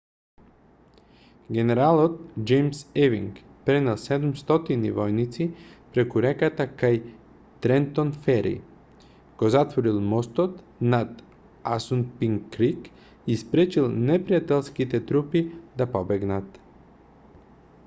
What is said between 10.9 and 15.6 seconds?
над асунпинк крик и спречил непријателските трупи